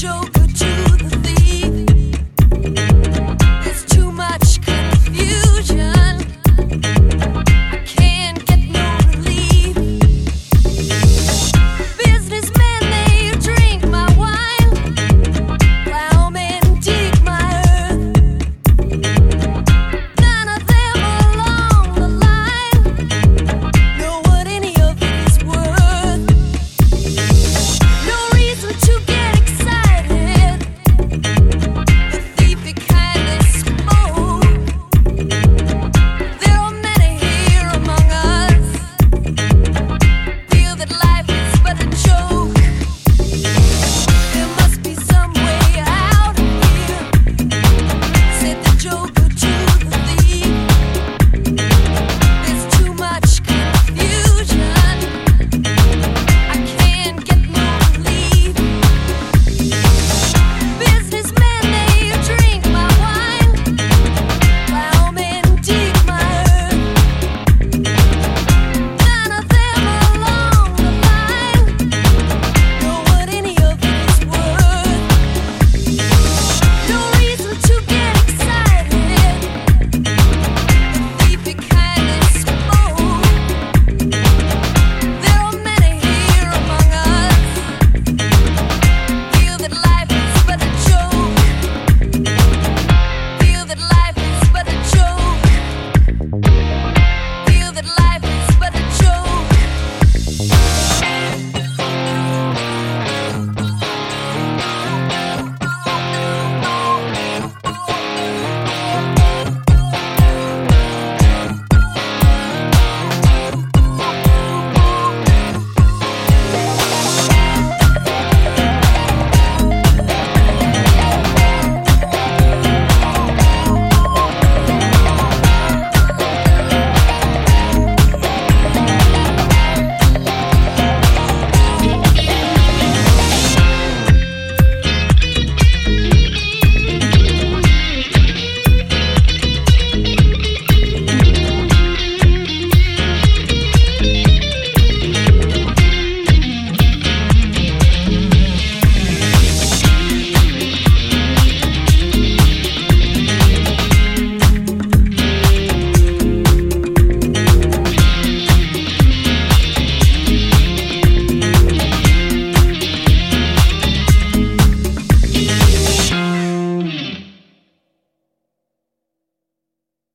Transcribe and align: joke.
joke. 0.00 0.39